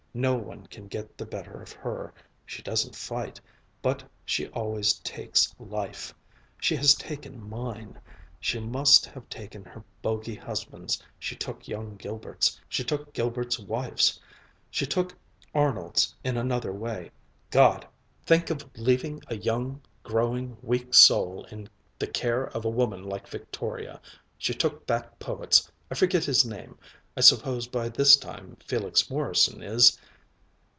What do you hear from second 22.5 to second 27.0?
a woman like Victoria! She took that poet's, I forget his name;